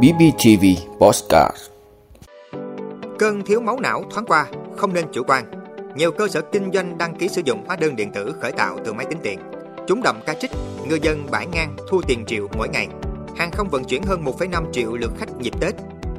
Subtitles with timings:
[0.00, 0.64] BBTV
[0.98, 1.56] Postcard
[3.18, 4.46] Cơn thiếu máu não thoáng qua,
[4.76, 5.44] không nên chủ quan.
[5.96, 8.78] Nhiều cơ sở kinh doanh đăng ký sử dụng hóa đơn điện tử khởi tạo
[8.84, 9.38] từ máy tính tiền.
[9.88, 10.50] Chúng đậm ca trích,
[10.88, 12.88] ngư dân bãi ngang thu tiền triệu mỗi ngày.
[13.36, 15.74] Hàng không vận chuyển hơn 1,5 triệu lượt khách dịp Tết.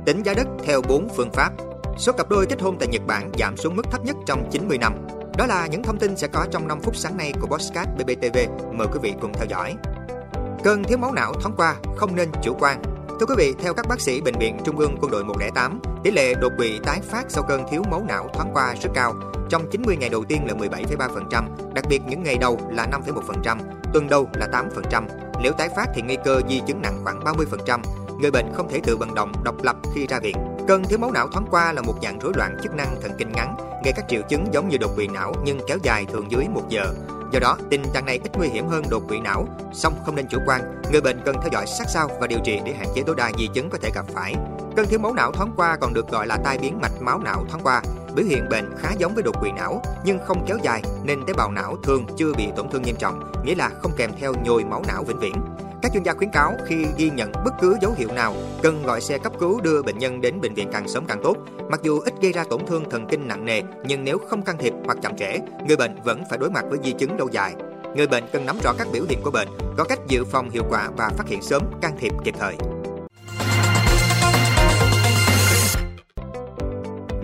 [0.05, 1.51] Tính giá đất theo 4 phương pháp.
[1.97, 4.77] Số cặp đôi kết hôn tại Nhật Bản giảm xuống mức thấp nhất trong 90
[4.77, 4.93] năm.
[5.37, 8.37] Đó là những thông tin sẽ có trong 5 phút sáng nay của Bosscat BBTV.
[8.71, 9.75] Mời quý vị cùng theo dõi.
[10.64, 12.82] Cơn thiếu máu não thoáng qua, không nên chủ quan.
[13.20, 16.12] Thưa quý vị, theo các bác sĩ Bệnh viện Trung ương Quân đội 108, tỷ
[16.12, 19.13] lệ đột quỵ tái phát sau cơn thiếu máu não thoáng qua rất cao.
[19.49, 23.57] Trong 90 ngày đầu tiên là 17,3%, đặc biệt những ngày đầu là 5,1%,
[23.94, 24.48] tuần đầu là
[24.91, 25.04] 8%.
[25.41, 27.80] Nếu tái phát thì nguy cơ di chứng nặng khoảng 30%.
[28.20, 30.35] Người bệnh không thể tự vận động độc lập khi ra viện.
[30.68, 33.32] Cơn thiếu máu não thoáng qua là một dạng rối loạn chức năng thần kinh
[33.32, 36.45] ngắn, gây các triệu chứng giống như đột quỵ não nhưng kéo dài thường dưới
[36.54, 36.93] 1 giờ.
[37.33, 40.27] Do đó, tình trạng này ít nguy hiểm hơn đột quỵ não, song không nên
[40.29, 40.81] chủ quan.
[40.91, 43.31] Người bệnh cần theo dõi sát sao và điều trị để hạn chế tối đa
[43.37, 44.35] di chứng có thể gặp phải.
[44.75, 47.45] Cơn thiếu máu não thoáng qua còn được gọi là tai biến mạch máu não
[47.49, 47.81] thoáng qua.
[48.15, 51.34] Biểu hiện bệnh khá giống với đột quỵ não nhưng không kéo dài nên tế
[51.34, 54.63] bào não thường chưa bị tổn thương nghiêm trọng, nghĩa là không kèm theo nhồi
[54.63, 55.34] máu não vĩnh viễn.
[55.84, 59.01] Các chuyên gia khuyến cáo khi ghi nhận bất cứ dấu hiệu nào, cần gọi
[59.01, 61.37] xe cấp cứu đưa bệnh nhân đến bệnh viện càng sớm càng tốt.
[61.70, 64.57] Mặc dù ít gây ra tổn thương thần kinh nặng nề, nhưng nếu không can
[64.57, 67.53] thiệp hoặc chậm trễ, người bệnh vẫn phải đối mặt với di chứng lâu dài.
[67.95, 69.47] Người bệnh cần nắm rõ các biểu hiện của bệnh,
[69.78, 72.56] có cách dự phòng hiệu quả và phát hiện sớm, can thiệp kịp thời.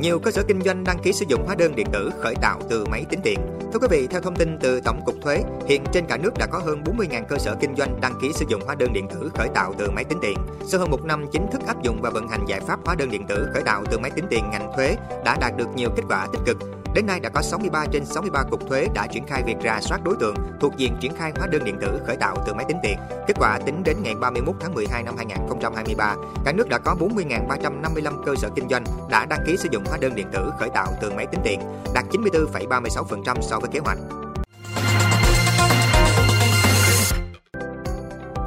[0.01, 2.59] Nhiều cơ sở kinh doanh đăng ký sử dụng hóa đơn điện tử khởi tạo
[2.69, 3.39] từ máy tính tiền.
[3.73, 6.47] Thưa quý vị, theo thông tin từ Tổng cục Thuế, hiện trên cả nước đã
[6.51, 9.31] có hơn 40.000 cơ sở kinh doanh đăng ký sử dụng hóa đơn điện tử
[9.33, 10.37] khởi tạo từ máy tính tiền.
[10.65, 13.09] Sau hơn một năm chính thức áp dụng và vận hành giải pháp hóa đơn
[13.11, 16.03] điện tử khởi tạo từ máy tính tiền, ngành thuế đã đạt được nhiều kết
[16.09, 16.78] quả tích cực.
[16.93, 20.03] Đến nay đã có 63 trên 63 cục thuế đã triển khai việc rà soát
[20.03, 22.77] đối tượng thuộc diện triển khai hóa đơn điện tử khởi tạo từ máy tính
[22.83, 22.97] tiền.
[23.27, 28.23] Kết quả tính đến ngày 31 tháng 12 năm 2023, cả nước đã có 40.355
[28.23, 30.87] cơ sở kinh doanh đã đăng ký sử dụng hóa đơn điện tử khởi tạo
[31.01, 31.59] từ máy tính tiền,
[31.93, 33.97] đạt 94,36% so với kế hoạch.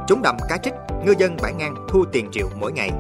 [0.08, 2.90] Trúng đậm cá trích, ngư dân bãi ngang thu tiền triệu mỗi ngày.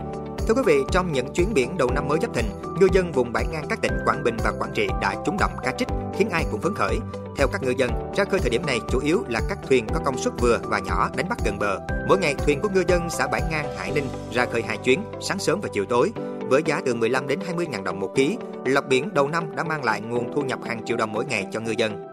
[0.48, 2.44] Thưa quý vị, trong những chuyến biển đầu năm mới Giáp Thìn,
[2.80, 5.50] ngư dân vùng bãi ngang các tỉnh Quảng Bình và Quảng Trị đã trúng đậm
[5.62, 5.88] cá trích,
[6.18, 6.98] khiến ai cũng phấn khởi.
[7.36, 10.00] Theo các ngư dân, ra khơi thời điểm này chủ yếu là các thuyền có
[10.04, 11.78] công suất vừa và nhỏ đánh bắt gần bờ.
[12.08, 15.04] Mỗi ngày thuyền của ngư dân xã Bãi Ngang, Hải Ninh ra khơi hai chuyến,
[15.20, 16.12] sáng sớm và chiều tối,
[16.48, 18.36] với giá từ 15 đến 20 ngàn đồng một ký.
[18.64, 21.46] Lọc biển đầu năm đã mang lại nguồn thu nhập hàng triệu đồng mỗi ngày
[21.52, 22.08] cho ngư dân.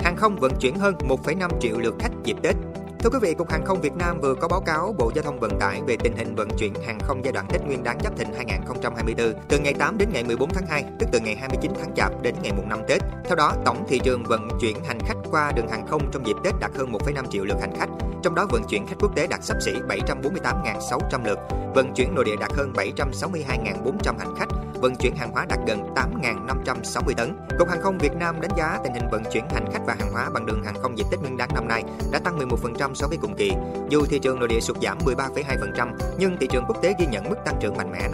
[0.00, 2.56] Hàng không vận chuyển hơn 1,5 triệu lượt khách dịp Tết
[2.98, 5.40] Thưa quý vị, Cục Hàng không Việt Nam vừa có báo cáo Bộ Giao thông
[5.40, 8.16] Vận tải về tình hình vận chuyển hàng không giai đoạn Tết Nguyên đán Giáp
[8.16, 11.94] Thìn 2024 từ ngày 8 đến ngày 14 tháng 2, tức từ ngày 29 tháng
[11.94, 13.02] Chạp đến ngày mùng 5 Tết.
[13.24, 16.36] Theo đó, tổng thị trường vận chuyển hành khách qua đường hàng không trong dịp
[16.44, 17.88] Tết đạt hơn 1,5 triệu lượt hành khách,
[18.26, 21.38] trong đó vận chuyển khách quốc tế đạt sắp xỉ 748.600 lượt,
[21.74, 25.94] vận chuyển nội địa đạt hơn 762.400 hành khách, vận chuyển hàng hóa đạt gần
[25.94, 27.36] 8.560 tấn.
[27.58, 30.12] Cục Hàng không Việt Nam đánh giá tình hình vận chuyển hành khách và hàng
[30.12, 31.82] hóa bằng đường hàng không dịp Tết Nguyên đán năm nay
[32.12, 33.52] đã tăng 11% so với cùng kỳ.
[33.88, 37.28] Dù thị trường nội địa sụt giảm 13,2%, nhưng thị trường quốc tế ghi nhận
[37.28, 38.08] mức tăng trưởng mạnh mẽ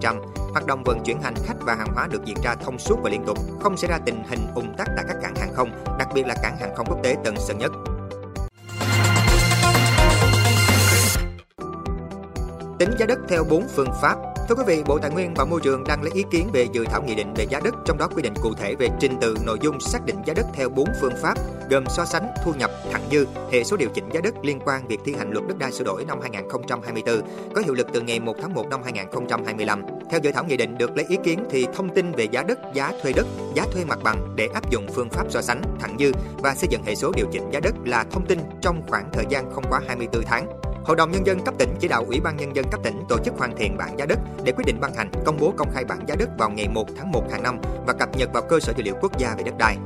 [0.00, 0.16] 54%.
[0.52, 3.10] Hoạt động vận chuyển hành khách và hàng hóa được diễn ra thông suốt và
[3.10, 6.08] liên tục, không xảy ra tình hình ùn tắc tại các cảng hàng không, đặc
[6.14, 7.72] biệt là cảng hàng không quốc tế Tân Sơn Nhất.
[12.82, 14.16] Tính giá đất theo 4 phương pháp
[14.48, 16.84] Thưa quý vị, Bộ Tài nguyên và Môi trường đang lấy ý kiến về dự
[16.84, 19.36] thảo nghị định về giá đất, trong đó quy định cụ thể về trình tự
[19.46, 21.34] nội dung xác định giá đất theo 4 phương pháp,
[21.70, 24.88] gồm so sánh, thu nhập, thặng dư, hệ số điều chỉnh giá đất liên quan
[24.88, 27.22] việc thi hành luật đất đai sửa đổi năm 2024,
[27.54, 29.82] có hiệu lực từ ngày 1 tháng 1 năm 2025.
[30.10, 32.58] Theo dự thảo nghị định được lấy ý kiến thì thông tin về giá đất,
[32.74, 35.96] giá thuê đất, giá thuê mặt bằng để áp dụng phương pháp so sánh, thặng
[35.98, 39.10] dư và xây dựng hệ số điều chỉnh giá đất là thông tin trong khoảng
[39.12, 40.71] thời gian không quá 24 tháng.
[40.84, 43.18] Hội đồng Nhân dân cấp tỉnh chỉ đạo Ủy ban Nhân dân cấp tỉnh tổ
[43.24, 45.84] chức hoàn thiện bảng giá đất để quyết định ban hành, công bố công khai
[45.84, 48.60] bảng giá đất vào ngày 1 tháng 1 hàng năm và cập nhật vào cơ
[48.60, 49.76] sở dữ liệu quốc gia về đất đai.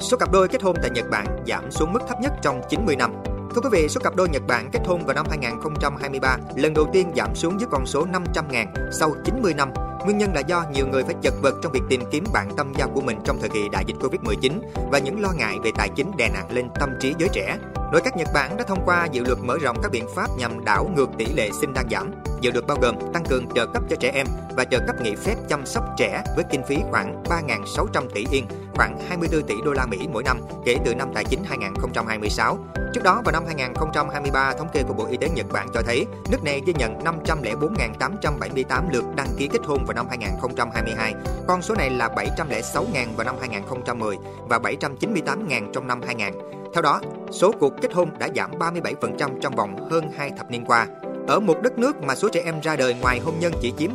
[0.00, 2.96] Số cặp đôi kết hôn tại Nhật Bản giảm xuống mức thấp nhất trong 90
[2.96, 3.12] năm.
[3.54, 6.86] Thưa quý vị, số cặp đôi Nhật Bản kết hôn vào năm 2023 lần đầu
[6.92, 9.72] tiên giảm xuống dưới con số 500 ngàn sau 90 năm
[10.04, 12.72] Nguyên nhân là do nhiều người phải chật vật trong việc tìm kiếm bạn tâm
[12.78, 14.52] giao của mình trong thời kỳ đại dịch Covid-19
[14.90, 17.56] và những lo ngại về tài chính đè nặng lên tâm trí giới trẻ.
[17.92, 20.64] Nội các Nhật Bản đã thông qua dự luật mở rộng các biện pháp nhằm
[20.64, 22.12] đảo ngược tỷ lệ sinh đang giảm.
[22.40, 25.14] Dự luật bao gồm tăng cường trợ cấp cho trẻ em, và trợ cấp nghỉ
[25.14, 29.72] phép chăm sóc trẻ với kinh phí khoảng 3.600 tỷ yên, khoảng 24 tỷ đô
[29.72, 32.58] la Mỹ mỗi năm kể từ năm tài chính 2026.
[32.94, 36.06] Trước đó vào năm 2023, thống kê của Bộ Y tế Nhật Bản cho thấy
[36.30, 41.14] nước này ghi nhận 504.878 lượt đăng ký kết hôn vào năm 2022.
[41.48, 42.84] Con số này là 706.000
[43.16, 44.16] vào năm 2010
[44.48, 46.34] và 798.000 trong năm 2000.
[46.74, 50.64] Theo đó, số cuộc kết hôn đã giảm 37% trong vòng hơn 2 thập niên
[50.64, 50.86] qua.
[51.26, 53.90] Ở một đất nước mà số trẻ em ra đời ngoài hôn nhân chỉ chiếm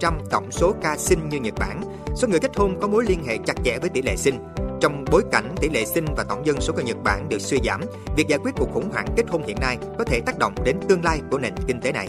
[0.00, 1.82] 2% tổng số ca sinh như Nhật Bản,
[2.16, 4.38] số người kết hôn có mối liên hệ chặt chẽ với tỷ lệ sinh.
[4.80, 7.58] Trong bối cảnh tỷ lệ sinh và tổng dân số của Nhật Bản được suy
[7.64, 7.80] giảm,
[8.16, 10.76] việc giải quyết cuộc khủng hoảng kết hôn hiện nay có thể tác động đến
[10.88, 12.08] tương lai của nền kinh tế này.